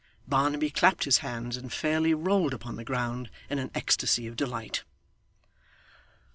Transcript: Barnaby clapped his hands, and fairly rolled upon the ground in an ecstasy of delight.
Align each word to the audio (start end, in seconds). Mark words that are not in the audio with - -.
Barnaby 0.27 0.71
clapped 0.71 1.03
his 1.03 1.19
hands, 1.19 1.55
and 1.57 1.71
fairly 1.71 2.11
rolled 2.15 2.55
upon 2.55 2.75
the 2.75 2.83
ground 2.83 3.29
in 3.51 3.59
an 3.59 3.69
ecstasy 3.75 4.25
of 4.25 4.35
delight. 4.35 4.83